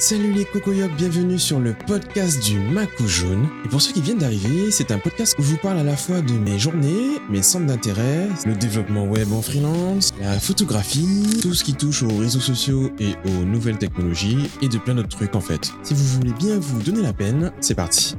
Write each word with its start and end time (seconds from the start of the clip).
Salut 0.00 0.32
les 0.32 0.46
cocoyocs, 0.46 0.96
bienvenue 0.96 1.38
sur 1.38 1.60
le 1.60 1.74
podcast 1.74 2.42
du 2.42 2.58
Macou 2.58 3.06
Jaune. 3.06 3.46
Et 3.66 3.68
pour 3.68 3.82
ceux 3.82 3.92
qui 3.92 4.00
viennent 4.00 4.16
d'arriver, 4.16 4.70
c'est 4.70 4.92
un 4.92 4.98
podcast 4.98 5.36
où 5.38 5.42
je 5.42 5.50
vous 5.50 5.58
parle 5.58 5.76
à 5.76 5.82
la 5.84 5.94
fois 5.94 6.22
de 6.22 6.32
mes 6.32 6.58
journées, 6.58 7.20
mes 7.28 7.42
centres 7.42 7.66
d'intérêt, 7.66 8.26
le 8.46 8.54
développement 8.54 9.04
web 9.04 9.30
en 9.30 9.42
freelance, 9.42 10.14
la 10.18 10.40
photographie, 10.40 11.40
tout 11.42 11.52
ce 11.52 11.62
qui 11.62 11.74
touche 11.74 12.02
aux 12.02 12.16
réseaux 12.16 12.40
sociaux 12.40 12.90
et 12.98 13.12
aux 13.28 13.44
nouvelles 13.44 13.76
technologies, 13.76 14.48
et 14.62 14.68
de 14.70 14.78
plein 14.78 14.94
d'autres 14.94 15.14
trucs 15.14 15.34
en 15.34 15.42
fait. 15.42 15.70
Si 15.82 15.92
vous 15.92 16.04
voulez 16.04 16.32
bien 16.32 16.58
vous 16.58 16.80
donner 16.80 17.02
la 17.02 17.12
peine, 17.12 17.52
c'est 17.60 17.74
parti. 17.74 18.16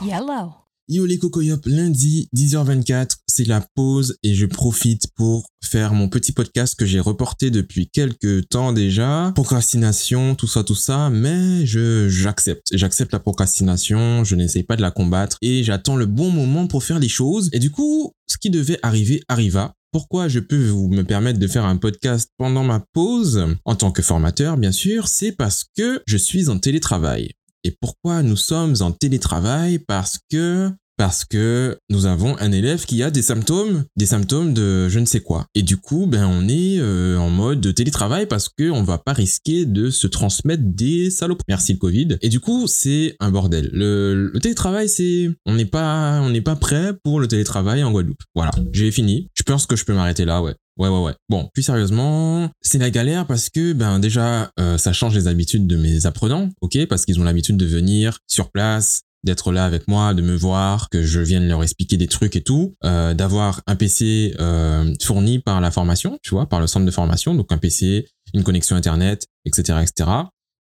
Yellow. 0.00 0.65
Yo 0.88 1.04
les 1.04 1.18
cocoyops, 1.18 1.66
lundi 1.66 2.28
10h24, 2.32 3.16
c'est 3.26 3.48
la 3.48 3.60
pause 3.74 4.16
et 4.22 4.36
je 4.36 4.46
profite 4.46 5.08
pour 5.16 5.48
faire 5.60 5.92
mon 5.92 6.08
petit 6.08 6.30
podcast 6.30 6.78
que 6.78 6.86
j'ai 6.86 7.00
reporté 7.00 7.50
depuis 7.50 7.88
quelques 7.88 8.48
temps 8.48 8.72
déjà. 8.72 9.32
Procrastination, 9.34 10.36
tout 10.36 10.46
ça, 10.46 10.62
tout 10.62 10.76
ça, 10.76 11.10
mais 11.10 11.66
je 11.66 12.08
j'accepte. 12.08 12.68
J'accepte 12.72 13.12
la 13.12 13.18
procrastination, 13.18 14.22
je 14.22 14.36
n'essaye 14.36 14.62
pas 14.62 14.76
de 14.76 14.82
la 14.82 14.92
combattre 14.92 15.38
et 15.42 15.64
j'attends 15.64 15.96
le 15.96 16.06
bon 16.06 16.30
moment 16.30 16.68
pour 16.68 16.84
faire 16.84 17.00
les 17.00 17.08
choses. 17.08 17.50
Et 17.52 17.58
du 17.58 17.72
coup, 17.72 18.12
ce 18.28 18.38
qui 18.38 18.50
devait 18.50 18.78
arriver 18.84 19.20
arriva. 19.26 19.74
Pourquoi 19.90 20.28
je 20.28 20.38
peux 20.38 20.68
vous 20.68 20.88
me 20.88 21.02
permettre 21.02 21.40
de 21.40 21.48
faire 21.48 21.64
un 21.64 21.78
podcast 21.78 22.30
pendant 22.38 22.62
ma 22.62 22.84
pause? 22.92 23.44
En 23.64 23.74
tant 23.74 23.90
que 23.90 24.02
formateur, 24.02 24.56
bien 24.56 24.72
sûr, 24.72 25.08
c'est 25.08 25.32
parce 25.32 25.64
que 25.76 26.00
je 26.06 26.16
suis 26.16 26.48
en 26.48 26.60
télétravail. 26.60 27.32
Et 27.66 27.76
pourquoi 27.80 28.22
nous 28.22 28.36
sommes 28.36 28.76
en 28.78 28.92
télétravail 28.92 29.80
Parce 29.80 30.20
que 30.28 31.76
nous 31.90 32.06
avons 32.06 32.38
un 32.38 32.52
élève 32.52 32.84
qui 32.84 33.02
a 33.02 33.10
des 33.10 33.22
symptômes, 33.22 33.82
des 33.96 34.06
symptômes 34.06 34.54
de 34.54 34.88
je 34.88 35.00
ne 35.00 35.04
sais 35.04 35.18
quoi. 35.18 35.46
Et 35.56 35.62
du 35.62 35.76
coup, 35.76 36.06
ben 36.06 36.26
on 36.26 36.46
est 36.46 36.78
euh, 36.78 37.18
en 37.18 37.28
mode 37.28 37.74
télétravail 37.74 38.26
parce 38.26 38.48
que 38.48 38.70
on 38.70 38.84
va 38.84 38.98
pas 38.98 39.12
risquer 39.12 39.64
de 39.64 39.90
se 39.90 40.06
transmettre 40.06 40.62
des 40.64 41.10
salopes. 41.10 41.42
Merci 41.48 41.72
le 41.72 41.78
Covid. 41.80 42.18
Et 42.22 42.28
du 42.28 42.38
coup, 42.38 42.68
c'est 42.68 43.16
un 43.18 43.32
bordel. 43.32 43.68
Le, 43.72 44.30
le 44.32 44.38
télétravail, 44.38 44.88
c'est 44.88 45.28
on 45.44 45.56
n'est 45.56 45.66
pas 45.66 46.20
on 46.22 46.30
n'est 46.30 46.40
pas 46.40 46.54
prêt 46.54 46.92
pour 47.02 47.18
le 47.18 47.26
télétravail 47.26 47.82
en 47.82 47.90
Guadeloupe. 47.90 48.22
Voilà, 48.36 48.52
j'ai 48.72 48.92
fini. 48.92 49.28
Je 49.34 49.42
pense 49.42 49.66
que 49.66 49.74
je 49.74 49.84
peux 49.84 49.92
m'arrêter 49.92 50.24
là, 50.24 50.40
ouais. 50.40 50.54
Ouais, 50.78 50.88
ouais, 50.88 51.00
ouais. 51.00 51.14
Bon, 51.30 51.48
plus 51.54 51.62
sérieusement, 51.62 52.50
c'est 52.60 52.78
la 52.78 52.90
galère 52.90 53.26
parce 53.26 53.48
que, 53.48 53.72
ben, 53.72 53.98
déjà, 53.98 54.50
euh, 54.60 54.76
ça 54.76 54.92
change 54.92 55.14
les 55.14 55.26
habitudes 55.26 55.66
de 55.66 55.76
mes 55.76 56.04
apprenants, 56.04 56.50
ok, 56.60 56.86
parce 56.86 57.06
qu'ils 57.06 57.18
ont 57.18 57.24
l'habitude 57.24 57.56
de 57.56 57.64
venir 57.64 58.18
sur 58.26 58.50
place, 58.50 59.00
d'être 59.24 59.52
là 59.52 59.64
avec 59.64 59.88
moi, 59.88 60.14
de 60.14 60.22
me 60.22 60.36
voir, 60.36 60.88
que 60.90 61.02
je 61.02 61.20
vienne 61.20 61.48
leur 61.48 61.62
expliquer 61.62 61.96
des 61.96 62.06
trucs 62.06 62.36
et 62.36 62.42
tout, 62.42 62.74
euh, 62.84 63.14
d'avoir 63.14 63.62
un 63.66 63.74
PC 63.74 64.34
euh, 64.38 64.94
fourni 65.02 65.38
par 65.38 65.60
la 65.60 65.70
formation, 65.70 66.18
tu 66.22 66.30
vois, 66.30 66.46
par 66.46 66.60
le 66.60 66.66
centre 66.66 66.86
de 66.86 66.90
formation, 66.90 67.34
donc 67.34 67.50
un 67.52 67.58
PC, 67.58 68.06
une 68.34 68.44
connexion 68.44 68.76
internet, 68.76 69.26
etc., 69.44 69.80
etc. 69.82 70.10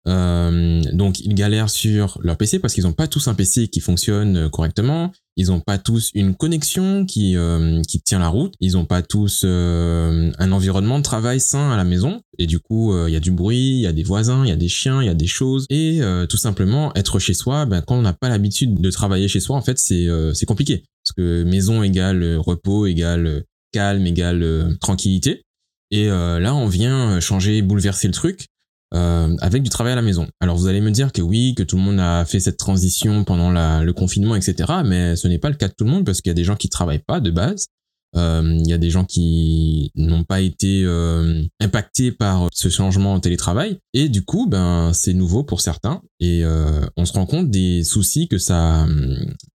Euh, 0.08 0.81
donc 0.94 1.20
ils 1.20 1.34
galèrent 1.34 1.70
sur 1.70 2.20
leur 2.22 2.38
PC 2.38 2.59
parce 2.59 2.75
qu'ils 2.75 2.84
n'ont 2.84 2.94
pas 2.94 3.08
tous 3.08 3.28
un 3.28 3.34
PC 3.34 3.67
qui 3.67 3.80
fonctionne 3.80 4.50
correctement. 4.50 5.11
Ils 5.38 5.48
n'ont 5.48 5.59
pas 5.59 5.78
tous 5.78 6.11
une 6.14 6.36
connexion 6.36 7.06
qui 7.06 7.36
euh, 7.36 7.81
qui 7.88 8.00
tient 8.02 8.20
la 8.20 8.28
route. 8.28 8.53
Ils 8.59 8.73
n'ont 8.73 8.86
pas 8.86 9.02
tous 9.02 9.42
euh, 9.44 10.31
un 10.38 10.52
environnement 10.52 11.00
de 11.00 11.03
travail 11.03 11.39
sain 11.39 11.72
à 11.72 11.78
la 11.78 11.83
maison. 11.83 12.22
Et 12.38 12.45
du 12.45 12.59
coup, 12.59 12.95
il 13.08 13.14
y 13.14 13.16
a 13.16 13.20
du 13.20 13.31
bruit, 13.31 13.76
il 13.76 13.81
y 13.81 13.88
a 13.88 13.94
des 13.94 14.03
voisins, 14.03 14.44
il 14.45 14.50
y 14.50 14.53
a 14.53 14.58
des 14.58 14.67
chiens, 14.67 15.02
il 15.02 15.06
y 15.06 15.09
a 15.09 15.14
des 15.14 15.28
choses. 15.28 15.66
Et 15.70 16.02
tout 16.30 16.38
simplement, 16.38 16.94
être 16.95 17.17
chez 17.20 17.33
soi, 17.33 17.66
ben, 17.66 17.81
quand 17.81 17.95
on 17.95 18.02
n'a 18.02 18.14
pas 18.14 18.30
l'habitude 18.30 18.81
de 18.81 18.92
travailler 18.92 19.30
chez 19.30 19.39
soi, 19.39 19.56
en 19.56 19.61
fait, 19.61 19.80
c'est 19.80 20.08
c'est 20.33 20.45
compliqué. 20.45 20.83
Parce 21.03 21.14
que 21.16 21.44
maison 21.44 21.81
égale 21.81 22.38
repos, 22.38 22.88
égale 22.88 23.44
calme, 23.72 24.06
égale 24.06 24.76
tranquillité. 24.81 25.44
Et 25.92 26.08
là, 26.08 26.53
on 26.53 26.67
vient 26.67 27.22
changer, 27.22 27.61
bouleverser 27.61 28.08
le 28.08 28.14
truc 28.14 28.48
euh, 28.94 29.36
avec 29.39 29.64
du 29.64 29.69
travail 29.69 29.94
à 29.94 29.95
la 29.95 30.02
maison. 30.02 30.28
Alors 30.39 30.55
vous 30.58 30.67
allez 30.67 30.81
me 30.81 30.91
dire 30.91 31.11
que 31.11 31.22
oui, 31.22 31.55
que 31.55 31.64
tout 31.64 31.75
le 31.75 31.81
monde 31.81 32.00
a 32.00 32.25
fait 32.25 32.39
cette 32.39 32.58
transition 32.58 33.23
pendant 33.23 33.52
la, 33.52 33.83
le 33.83 33.94
confinement, 33.94 34.36
etc. 34.36 34.72
Mais 34.86 35.16
ce 35.16 35.27
n'est 35.27 35.39
pas 35.39 35.50
le 35.50 35.55
cas 35.55 35.67
de 35.67 35.73
tout 35.73 35.86
le 35.86 35.92
monde 35.92 36.05
parce 36.05 36.22
qu'il 36.22 36.30
y 36.30 36.31
a 36.31 36.36
des 36.36 36.44
gens 36.44 36.55
qui 36.55 36.69
travaillent 36.69 37.03
pas 37.05 37.19
de 37.19 37.31
base. 37.31 37.67
Euh, 38.15 38.58
il 38.59 38.67
y 38.67 38.73
a 38.73 38.77
des 38.77 38.89
gens 38.89 39.04
qui 39.04 39.92
n'ont 39.95 40.23
pas 40.23 40.39
été 40.39 40.83
euh, 40.86 41.43
impactés 41.59 42.11
par 42.14 42.48
ce 42.54 42.70
changement 42.70 43.14
en 43.14 43.20
télétravail 43.20 43.77
et 43.93 44.08
du 44.08 44.23
coup 44.23 44.48
ben 44.48 44.92
c'est 44.93 45.14
nouveau 45.14 45.43
pour 45.43 45.59
certains 45.59 46.02
et 46.21 46.45
euh, 46.45 46.86
on 46.95 47.04
se 47.04 47.11
rend 47.11 47.26
compte 47.26 47.49
des 47.49 47.83
soucis 47.83 48.30
que 48.30 48.38
ça 48.38 48.88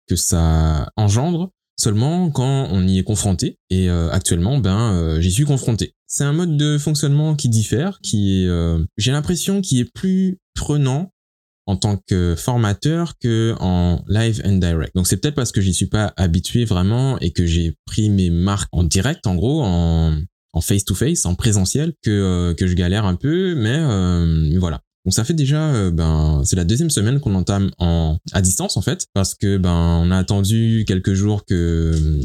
que 0.07 0.17
ça 0.17 0.89
engendre 0.97 1.51
seulement 1.79 2.29
quand 2.29 2.67
on 2.71 2.87
y 2.87 2.99
est 2.99 3.03
confronté. 3.03 3.57
Et 3.69 3.89
euh, 3.89 4.09
actuellement, 4.11 4.59
ben, 4.59 4.93
euh, 4.93 5.21
j'y 5.21 5.31
suis 5.31 5.45
confronté. 5.45 5.93
C'est 6.07 6.23
un 6.23 6.33
mode 6.33 6.57
de 6.57 6.77
fonctionnement 6.77 7.35
qui 7.35 7.49
diffère, 7.49 7.99
qui 8.01 8.43
est, 8.43 8.47
euh, 8.47 8.83
j'ai 8.97 9.11
l'impression, 9.11 9.61
qui 9.61 9.79
est 9.79 9.91
plus 9.91 10.37
prenant 10.53 11.11
en 11.65 11.75
tant 11.75 11.97
que 11.97 12.35
formateur 12.35 13.13
que 13.19 13.55
en 13.59 14.03
live 14.07 14.41
and 14.43 14.57
direct. 14.57 14.95
Donc 14.95 15.07
c'est 15.07 15.17
peut-être 15.17 15.35
parce 15.35 15.51
que 15.51 15.61
j'y 15.61 15.73
suis 15.73 15.85
pas 15.85 16.13
habitué 16.17 16.65
vraiment 16.65 17.19
et 17.19 17.31
que 17.31 17.45
j'ai 17.45 17.75
pris 17.85 18.09
mes 18.09 18.31
marques 18.31 18.69
en 18.71 18.83
direct, 18.83 19.27
en 19.27 19.35
gros, 19.35 19.61
en 19.63 20.61
face 20.61 20.83
to 20.83 20.95
face, 20.95 21.27
en 21.27 21.35
présentiel, 21.35 21.93
que 22.01 22.55
que 22.57 22.65
je 22.65 22.73
galère 22.73 23.05
un 23.05 23.13
peu, 23.13 23.53
mais 23.53 24.57
voilà. 24.57 24.81
Donc 25.09 25.15
ça 25.15 25.23
fait 25.23 25.33
déjà, 25.33 25.73
euh, 25.73 25.89
ben, 25.89 26.43
c'est 26.45 26.55
la 26.55 26.63
deuxième 26.63 26.91
semaine 26.91 27.19
qu'on 27.19 27.33
entame 27.33 27.71
en 27.79 28.19
à 28.31 28.43
distance 28.43 28.77
en 28.77 28.83
fait, 28.83 29.07
parce 29.15 29.33
que 29.33 29.57
ben 29.57 29.73
on 30.03 30.11
a 30.11 30.17
attendu 30.17 30.85
quelques 30.87 31.15
jours 31.15 31.45
que 31.45 32.19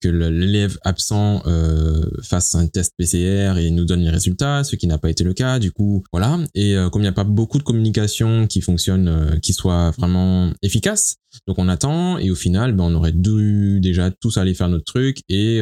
que 0.00 0.08
l'élève 0.08 0.76
absent 0.82 1.44
euh, 1.46 2.04
fasse 2.24 2.56
un 2.56 2.66
test 2.66 2.94
PCR 2.98 3.58
et 3.58 3.70
nous 3.70 3.84
donne 3.84 4.00
les 4.00 4.10
résultats, 4.10 4.64
ce 4.64 4.74
qui 4.74 4.88
n'a 4.88 4.98
pas 4.98 5.08
été 5.08 5.22
le 5.22 5.34
cas. 5.34 5.60
Du 5.60 5.70
coup, 5.70 6.02
voilà. 6.12 6.40
Et 6.56 6.76
euh, 6.76 6.90
comme 6.90 7.02
il 7.02 7.04
n'y 7.04 7.08
a 7.08 7.12
pas 7.12 7.22
beaucoup 7.22 7.58
de 7.58 7.62
communication 7.62 8.48
qui 8.48 8.60
fonctionne, 8.60 9.38
qui 9.40 9.52
soit 9.52 9.92
vraiment 9.92 10.50
efficace, 10.62 11.18
donc 11.46 11.60
on 11.60 11.68
attend 11.68 12.18
et 12.18 12.32
au 12.32 12.34
final, 12.34 12.72
ben, 12.72 12.82
on 12.82 12.94
aurait 12.96 13.12
dû 13.12 13.78
déjà 13.78 14.10
tous 14.10 14.36
aller 14.36 14.54
faire 14.54 14.68
notre 14.68 14.84
truc 14.84 15.20
et 15.28 15.60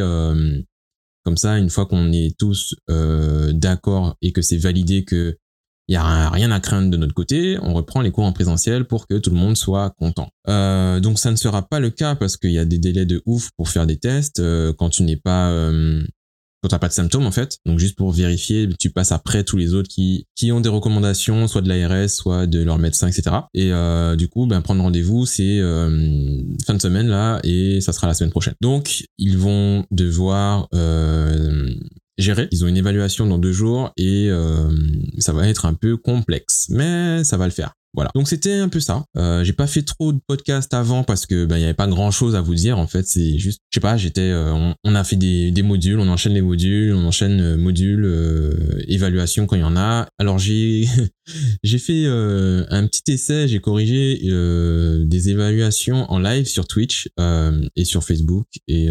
comme 1.25 1.36
ça, 1.36 1.58
une 1.58 1.69
fois 1.69 1.84
qu'on 1.84 2.10
est 2.10 2.34
tous 2.38 2.75
d'accord 3.52 4.16
et 4.22 4.32
que 4.32 4.41
c'est 4.41 4.56
validé 4.56 5.04
que 5.04 5.36
il 5.88 5.92
n'y 5.92 5.96
a 5.96 6.30
rien 6.30 6.50
à 6.50 6.60
craindre 6.60 6.90
de 6.90 6.96
notre 6.96 7.12
côté, 7.14 7.58
on 7.62 7.74
reprend 7.74 8.00
les 8.00 8.10
cours 8.10 8.24
en 8.24 8.32
présentiel 8.32 8.86
pour 8.86 9.06
que 9.06 9.18
tout 9.18 9.30
le 9.30 9.36
monde 9.36 9.56
soit 9.56 9.90
content. 9.98 10.30
Euh, 10.48 10.98
donc 11.00 11.18
ça 11.18 11.30
ne 11.30 11.36
sera 11.36 11.68
pas 11.68 11.80
le 11.80 11.90
cas 11.90 12.14
parce 12.14 12.36
qu'il 12.36 12.52
y 12.52 12.58
a 12.58 12.64
des 12.64 12.78
délais 12.78 13.04
de 13.04 13.22
ouf 13.26 13.50
pour 13.56 13.68
faire 13.68 13.86
des 13.86 13.98
tests 13.98 14.40
euh, 14.40 14.72
quand 14.72 14.88
tu 14.88 15.02
n'es 15.02 15.16
pas 15.16 15.50
euh, 15.50 16.02
quand 16.62 16.68
t'as 16.68 16.78
pas 16.78 16.88
de 16.88 16.94
symptômes 16.94 17.26
en 17.26 17.30
fait. 17.30 17.58
Donc 17.66 17.78
juste 17.78 17.96
pour 17.96 18.12
vérifier, 18.12 18.66
tu 18.80 18.88
passes 18.88 19.12
après 19.12 19.44
tous 19.44 19.58
les 19.58 19.74
autres 19.74 19.90
qui 19.90 20.26
qui 20.34 20.52
ont 20.52 20.62
des 20.62 20.70
recommandations, 20.70 21.46
soit 21.48 21.60
de 21.60 21.68
l'ARS, 21.68 22.08
soit 22.08 22.46
de 22.46 22.62
leur 22.62 22.78
médecin, 22.78 23.06
etc. 23.06 23.36
Et 23.52 23.70
du 24.16 24.28
coup, 24.28 24.46
ben 24.46 24.62
prendre 24.62 24.82
rendez-vous, 24.82 25.26
c'est 25.26 25.60
fin 26.66 26.72
de 26.72 26.80
semaine 26.80 27.08
là 27.08 27.38
et 27.44 27.82
ça 27.82 27.92
sera 27.92 28.06
la 28.06 28.14
semaine 28.14 28.30
prochaine. 28.30 28.54
Donc 28.62 29.04
ils 29.18 29.36
vont 29.36 29.84
devoir 29.90 30.68
gérer. 32.19 32.48
Ils 32.50 32.64
ont 32.64 32.69
une 32.69 32.76
évaluation 32.76 33.26
dans 33.26 33.38
deux 33.38 33.52
jours 33.52 33.92
et 33.97 34.28
euh, 34.30 34.70
ça 35.19 35.32
va 35.32 35.48
être 35.48 35.66
un 35.66 35.75
peu 35.75 35.97
complexe, 35.97 36.66
mais 36.70 37.25
ça 37.25 37.36
va 37.36 37.47
le 37.47 37.52
faire. 37.52 37.75
Voilà. 37.94 38.10
Donc 38.15 38.28
c'était 38.28 38.55
un 38.55 38.69
peu 38.69 38.81
ça. 38.81 39.05
Euh, 39.16 39.44
j'ai 39.44 39.53
pas 39.53 39.69
fait 39.69 39.82
trop 39.82 40.12
de 40.12 40.19
podcasts 40.27 40.75
avant 40.75 41.05
parce 41.05 41.27
que 41.27 41.44
ben 41.44 41.56
il 41.59 41.60
y 41.60 41.65
avait 41.65 41.75
pas 41.75 41.87
grand 41.87 42.10
chose 42.10 42.34
à 42.34 42.41
vous 42.41 42.55
dire 42.55 42.78
en 42.78 42.88
fait. 42.88 43.06
C'est 43.06 43.38
juste, 43.38 43.60
je 43.71 43.77
sais 43.77 43.81
pas, 43.81 43.97
j'étais, 43.97 44.21
euh, 44.21 44.72
on, 44.82 44.94
a 44.94 45.05
fait 45.05 45.15
des, 45.15 45.53
des, 45.53 45.62
modules, 45.62 46.00
on 46.00 46.09
enchaîne 46.09 46.34
les 46.34 46.43
modules, 46.43 46.93
on 46.93 47.05
enchaîne 47.06 47.41
euh, 47.41 47.56
modules, 47.56 48.05
euh, 48.05 48.82
évaluation 48.88 49.47
quand 49.47 49.55
il 49.55 49.60
y 49.60 49.65
en 49.65 49.77
a. 49.77 50.09
Alors 50.19 50.41
j'ai 50.41 50.88
j'ai 51.62 51.78
fait 51.78 52.06
un 52.06 52.87
petit 52.87 53.12
essai, 53.12 53.47
j'ai 53.47 53.60
corrigé 53.60 54.19
des 54.25 55.31
évaluations 55.31 56.11
en 56.11 56.19
live 56.19 56.47
sur 56.47 56.66
Twitch 56.66 57.09
et 57.76 57.84
sur 57.84 58.03
Facebook 58.03 58.47
et 58.69 58.88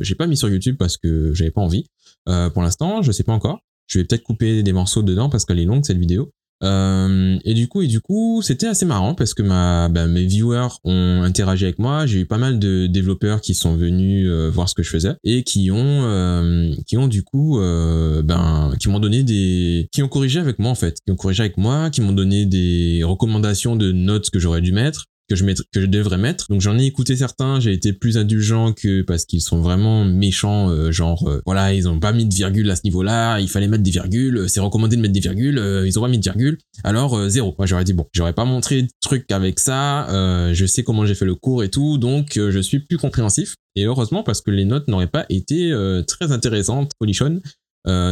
j'ai 0.00 0.14
pas 0.14 0.26
mis 0.26 0.36
sur 0.36 0.48
YouTube 0.48 0.76
parce 0.78 0.96
que 0.96 1.32
j'avais 1.34 1.50
pas 1.50 1.62
envie. 1.62 1.86
pour 2.26 2.62
l'instant, 2.62 3.02
je 3.02 3.12
sais 3.12 3.24
pas 3.24 3.32
encore. 3.32 3.60
Je 3.86 3.98
vais 3.98 4.04
peut-être 4.04 4.24
couper 4.24 4.62
des 4.62 4.72
morceaux 4.72 5.02
dedans 5.02 5.30
parce 5.30 5.44
qu'elle 5.44 5.60
est 5.60 5.64
longue 5.64 5.84
cette 5.84 5.98
vidéo. 5.98 6.32
Euh, 6.62 7.38
et 7.44 7.54
du 7.54 7.68
coup, 7.68 7.82
et 7.82 7.86
du 7.86 8.00
coup, 8.00 8.40
c'était 8.42 8.66
assez 8.66 8.86
marrant 8.86 9.14
parce 9.14 9.34
que 9.34 9.42
ma, 9.42 9.88
bah, 9.88 10.06
mes 10.06 10.24
viewers 10.24 10.68
ont 10.84 11.22
interagi 11.22 11.64
avec 11.64 11.78
moi. 11.78 12.06
J'ai 12.06 12.20
eu 12.20 12.26
pas 12.26 12.38
mal 12.38 12.58
de 12.58 12.86
développeurs 12.86 13.40
qui 13.40 13.54
sont 13.54 13.76
venus 13.76 14.28
euh, 14.28 14.50
voir 14.50 14.68
ce 14.68 14.74
que 14.74 14.82
je 14.82 14.90
faisais 14.90 15.14
et 15.24 15.42
qui 15.42 15.70
ont, 15.70 16.02
euh, 16.04 16.72
qui 16.86 16.96
ont 16.96 17.08
du 17.08 17.22
coup, 17.22 17.60
euh, 17.60 18.22
ben, 18.22 18.72
qui 18.80 18.88
m'ont 18.88 19.00
donné 19.00 19.22
des, 19.22 19.88
qui 19.92 20.02
ont 20.02 20.08
corrigé 20.08 20.40
avec 20.40 20.58
moi 20.58 20.70
en 20.70 20.74
fait, 20.74 20.98
qui 21.04 21.12
ont 21.12 21.16
corrigé 21.16 21.42
avec 21.42 21.58
moi, 21.58 21.90
qui 21.90 22.00
m'ont 22.00 22.12
donné 22.12 22.46
des 22.46 23.02
recommandations 23.04 23.76
de 23.76 23.92
notes 23.92 24.30
que 24.30 24.38
j'aurais 24.38 24.62
dû 24.62 24.72
mettre 24.72 25.06
que 25.28 25.34
je, 25.34 25.86
devrais 25.86 26.18
mettre. 26.18 26.46
Donc 26.48 26.60
j'en 26.60 26.78
ai 26.78 26.84
écouté 26.84 27.16
certains, 27.16 27.60
j'ai 27.60 27.72
été 27.72 27.92
plus 27.92 28.16
indulgent 28.16 28.72
que 28.72 29.02
parce 29.02 29.24
qu'ils 29.24 29.40
sont 29.40 29.60
vraiment 29.60 30.04
méchants, 30.04 30.70
euh, 30.70 30.92
genre 30.92 31.26
euh, 31.28 31.40
voilà, 31.44 31.74
ils 31.74 31.88
ont 31.88 31.98
pas 31.98 32.12
mis 32.12 32.26
de 32.26 32.34
virgule 32.34 32.70
à 32.70 32.76
ce 32.76 32.82
niveau-là, 32.84 33.40
il 33.40 33.48
fallait 33.48 33.68
mettre 33.68 33.82
des 33.82 33.90
virgules, 33.90 34.48
c'est 34.48 34.60
recommandé 34.60 34.96
de 34.96 35.00
mettre 35.02 35.14
des 35.14 35.20
virgules, 35.20 35.58
euh, 35.58 35.86
ils 35.86 35.98
ont 35.98 36.02
pas 36.02 36.08
mis 36.08 36.18
de 36.18 36.22
virgule, 36.22 36.58
alors 36.84 37.28
zéro. 37.28 37.54
Moi 37.58 37.66
j'aurais 37.66 37.84
dit 37.84 37.92
bon, 37.92 38.06
j'aurais 38.12 38.34
pas 38.34 38.44
montré 38.44 38.82
de 38.82 38.88
truc 39.00 39.30
avec 39.32 39.58
ça, 39.58 40.06
je 40.52 40.66
sais 40.66 40.82
comment 40.82 41.06
j'ai 41.06 41.14
fait 41.14 41.24
le 41.24 41.34
cours 41.34 41.64
et 41.64 41.70
tout, 41.70 41.98
donc 41.98 42.34
je 42.34 42.58
suis 42.60 42.80
plus 42.80 42.98
compréhensif. 42.98 43.54
Et 43.74 43.84
heureusement 43.84 44.22
parce 44.22 44.40
que 44.40 44.50
les 44.50 44.64
notes 44.64 44.88
n'auraient 44.88 45.06
pas 45.06 45.26
été 45.28 45.72
très 46.06 46.32
intéressantes, 46.32 46.92
polichonnes, 46.98 47.40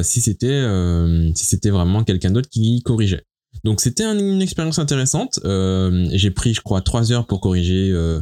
si 0.02 0.20
c'était 0.20 0.64
si 1.34 1.44
c'était 1.44 1.70
vraiment 1.70 2.05
quelqu'un 2.05 2.31
d'autre 2.31 2.49
qui 2.49 2.82
corrigeait. 2.82 3.25
Donc 3.64 3.81
c'était 3.81 4.05
une 4.05 4.43
expérience 4.43 4.78
intéressante. 4.78 5.40
Euh, 5.44 6.06
j'ai 6.12 6.31
pris, 6.31 6.55
je 6.55 6.61
crois, 6.61 6.82
trois 6.82 7.12
heures 7.12 7.26
pour 7.26 7.40
corriger 7.40 7.90
euh, 7.90 8.20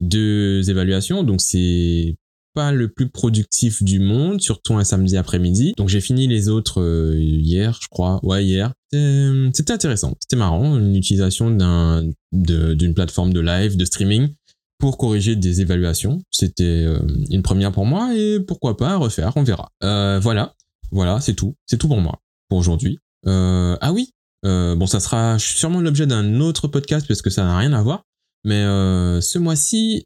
deux 0.00 0.68
évaluations. 0.68 1.22
Donc 1.22 1.40
c'est 1.40 2.16
pas 2.54 2.72
le 2.72 2.88
plus 2.88 3.08
productif 3.08 3.82
du 3.82 3.98
monde, 3.98 4.42
surtout 4.42 4.74
un 4.74 4.84
samedi 4.84 5.16
après-midi. 5.16 5.72
Donc 5.78 5.88
j'ai 5.88 6.02
fini 6.02 6.26
les 6.26 6.50
autres 6.50 6.82
euh, 6.82 7.18
hier, 7.18 7.78
je 7.80 7.88
crois. 7.88 8.20
Ouais, 8.22 8.44
hier. 8.44 8.72
C'était 8.92 9.72
intéressant, 9.72 10.14
c'était 10.20 10.36
marrant, 10.36 10.78
une 10.78 10.94
utilisation 10.94 11.50
d'un 11.50 12.04
d'une 12.30 12.92
plateforme 12.92 13.32
de 13.32 13.40
live, 13.40 13.78
de 13.78 13.86
streaming 13.86 14.34
pour 14.78 14.98
corriger 14.98 15.34
des 15.34 15.62
évaluations. 15.62 16.20
C'était 16.30 16.84
euh, 16.84 16.98
une 17.30 17.40
première 17.40 17.72
pour 17.72 17.86
moi 17.86 18.14
et 18.14 18.40
pourquoi 18.40 18.76
pas 18.76 18.96
refaire, 18.96 19.32
on 19.36 19.44
verra. 19.44 19.70
Voilà, 19.80 20.54
voilà, 20.90 21.22
c'est 21.22 21.32
tout. 21.32 21.54
C'est 21.64 21.78
tout 21.78 21.88
pour 21.88 22.02
moi 22.02 22.20
pour 22.50 22.58
aujourd'hui. 22.58 22.98
Euh, 23.26 23.76
ah 23.80 23.92
oui, 23.92 24.12
bon, 24.42 24.86
ça 24.86 25.00
sera 25.00 25.38
sûrement 25.38 25.80
l'objet 25.80 26.06
d'un 26.06 26.40
autre 26.40 26.68
podcast 26.68 27.06
parce 27.06 27.22
que 27.22 27.30
ça 27.30 27.44
n'a 27.44 27.56
rien 27.56 27.72
à 27.72 27.82
voir. 27.82 28.04
Mais 28.44 28.62
ce 29.20 29.38
mois-ci, 29.38 30.04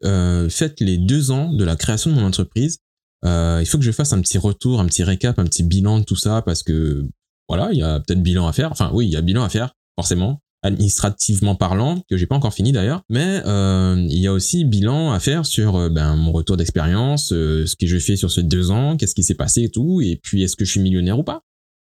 faites 0.51 0.81
les 0.81 0.99
deux 0.99 1.31
ans 1.31 1.53
de 1.53 1.65
la 1.65 1.77
création 1.77 2.11
de 2.11 2.17
mon 2.17 2.27
entreprise. 2.27 2.79
il 3.25 3.67
faut 3.67 3.79
que 3.79 3.85
je 3.85 3.93
fasse 3.93 4.13
un 4.13 4.21
petit 4.21 4.39
retour, 4.39 4.81
un 4.81 4.87
petit 4.87 5.05
récap, 5.05 5.39
un 5.39 5.45
petit 5.45 5.63
bilan 5.63 6.01
de 6.01 6.05
tout 6.05 6.17
ça 6.17 6.43
parce 6.43 6.63
que 6.63 7.07
voilà, 7.49 7.71
il 7.73 7.79
y 7.79 7.83
a 7.83 8.01
peut-être 8.01 8.23
bilan 8.23 8.47
à 8.47 8.53
faire. 8.53 8.73
Enfin 8.73 8.91
oui, 8.93 9.07
il 9.07 9.13
y 9.13 9.17
a 9.17 9.23
bilan 9.23 9.43
à 9.43 9.49
faire, 9.49 9.73
forcément 9.97 10.41
administrativement 10.67 11.55
parlant, 11.55 12.03
que 12.11 12.17
j'ai 12.17 12.27
pas 12.27 12.35
encore 12.35 12.53
fini 12.53 12.73
d'ailleurs, 12.73 13.03
mais 13.09 13.41
euh, 13.47 13.97
il 14.09 14.19
y 14.19 14.27
a 14.27 14.33
aussi 14.33 14.65
bilan 14.65 15.13
à 15.13 15.21
faire 15.21 15.47
sur 15.47 15.77
euh, 15.77 15.89
ben, 15.89 16.17
mon 16.17 16.33
retour 16.33 16.57
d'expérience, 16.57 17.33
euh, 17.33 17.67
ce 17.67 17.77
que 17.77 17.87
j'ai 17.87 18.01
fait 18.01 18.17
sur 18.17 18.31
ces 18.31 18.43
deux 18.43 18.71
ans, 18.71 18.97
qu'est-ce 18.97 19.15
qui 19.15 19.23
s'est 19.23 19.35
passé 19.35 19.63
et 19.63 19.71
tout, 19.71 20.01
et 20.01 20.19
puis 20.23 20.43
est-ce 20.43 20.57
que 20.57 20.65
je 20.65 20.73
suis 20.73 20.81
millionnaire 20.81 21.19
ou 21.19 21.25
pas? 21.25 21.43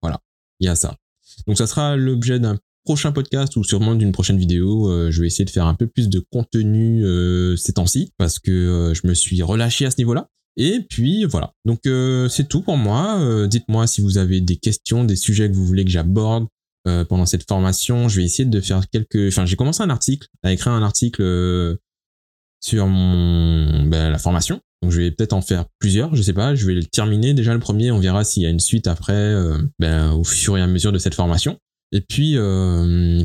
Voilà, 0.02 0.20
il 0.60 0.66
y 0.66 0.70
a 0.70 0.76
ça. 0.76 0.96
Donc 1.48 1.58
ça 1.58 1.68
sera 1.68 1.96
l'objet 1.96 2.40
d'un 2.40 2.58
prochain 2.84 3.12
podcast 3.12 3.56
ou 3.56 3.64
sûrement 3.64 3.96
d'une 3.96 4.12
prochaine 4.12 4.38
vidéo. 4.38 5.10
je 5.10 5.22
vais 5.22 5.28
essayer 5.28 5.46
de 5.46 5.50
faire 5.50 5.66
un 5.66 5.74
peu 5.74 5.88
plus 5.88 6.08
de 6.08 6.20
contenu 6.20 7.04
ces 7.58 7.74
temps-ci 7.74 8.12
parce 8.20 8.38
que 8.38 8.94
je 8.94 9.08
me 9.08 9.16
suis 9.16 9.42
relâché 9.42 9.88
à 9.88 9.92
ce 9.92 9.98
niveau-là. 9.98 10.30
Et 10.56 10.82
puis 10.88 11.26
voilà. 11.26 11.54
Donc 11.66 11.80
c'est 12.30 12.48
tout 12.48 12.62
pour 12.62 12.78
moi. 12.78 13.48
Dites-moi 13.48 13.88
si 13.88 14.02
vous 14.02 14.20
avez 14.20 14.40
des 14.40 14.58
questions, 14.58 15.04
des 15.04 15.16
sujets 15.16 15.50
que 15.50 15.56
vous 15.56 15.66
voulez 15.66 15.84
que 15.84 15.90
j'aborde, 15.90 16.46
euh, 16.88 17.04
pendant 17.04 17.26
cette 17.26 17.48
formation. 17.48 18.10
Je 18.10 18.18
vais 18.18 18.26
essayer 18.26 18.48
de 18.48 18.62
faire 18.62 18.88
quelques. 18.88 19.30
Enfin, 19.30 19.48
j'ai 19.48 19.56
commencé 19.56 19.82
un 19.82 19.90
article, 19.90 20.28
à 20.44 20.54
écrire 20.54 20.74
un 20.74 20.84
article 20.84 21.24
euh, 21.24 21.78
sur 22.60 22.86
mon 22.86 23.84
ben, 23.88 24.12
la 24.12 24.20
formation. 24.20 24.62
Je 24.90 25.02
vais 25.02 25.12
peut-être 25.12 25.34
en 25.34 25.42
faire 25.42 25.66
plusieurs. 25.80 26.16
Je 26.16 26.22
sais 26.22 26.34
pas. 26.34 26.56
Je 26.56 26.66
vais 26.66 26.74
le 26.74 26.84
terminer 26.84 27.34
déjà 27.34 27.54
le 27.54 27.60
premier. 27.60 27.92
On 27.92 28.00
verra 28.00 28.24
s'il 28.24 28.44
y 28.44 28.46
a 28.46 28.50
une 28.50 28.60
suite 28.60 28.88
après, 28.88 29.14
euh, 29.14 29.58
ben, 29.80 30.12
au 30.12 30.24
fur 30.24 30.58
et 30.58 30.62
à 30.62 30.68
mesure 30.68 30.92
de 30.92 30.98
cette 30.98 31.16
formation. 31.16 31.58
Et 31.92 32.02
puis, 32.02 32.38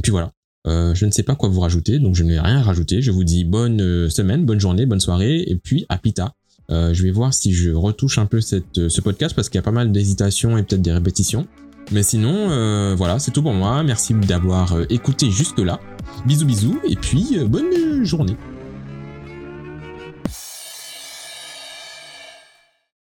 puis 0.03 0.11
voilà. 0.11 0.33
je 0.67 1.05
ne 1.05 1.11
sais 1.11 1.23
pas 1.23 1.35
quoi 1.35 1.49
vous 1.49 1.61
rajouter, 1.61 1.99
donc 1.99 2.15
je 2.15 2.23
ne 2.23 2.31
vais 2.31 2.41
rien 2.41 2.61
rajouter. 2.61 3.03
Je 3.03 3.11
vous 3.11 3.25
dis 3.25 3.45
bonne 3.45 4.09
semaine, 4.11 4.45
bonne 4.45 4.61
journée, 4.61 4.87
bonne 4.87 5.01
soirée, 5.01 5.43
et 5.47 5.57
puis 5.57 5.87
à 5.89 5.99
pita. 5.99 6.35
je 6.69 7.03
vais 7.03 7.11
voir 7.11 7.35
si 7.35 7.53
je 7.53 7.71
retouche 7.71 8.19
un 8.19 8.27
peu 8.27 8.41
ce 8.41 9.01
podcast 9.01 9.35
parce 9.35 9.49
qu'il 9.49 9.59
y 9.59 9.59
a 9.59 9.63
pas 9.63 9.73
mal 9.73 9.91
d'hésitations 9.91 10.57
et 10.57 10.63
peut-être 10.63 10.83
des 10.83 10.93
répétitions. 10.93 11.49
Mais 11.93 12.05
sinon, 12.05 12.51
euh, 12.51 12.95
voilà, 12.97 13.19
c'est 13.19 13.33
tout 13.33 13.43
pour 13.43 13.53
moi. 13.53 13.83
Merci 13.83 14.15
d'avoir 14.15 14.75
euh, 14.75 14.85
écouté 14.91 15.31
jusque-là. 15.31 15.81
Bisous 16.25 16.47
bisous 16.47 16.79
et 16.85 16.95
puis 16.95 17.37
euh, 17.37 17.49
bonne 17.49 18.05
journée. 18.05 18.37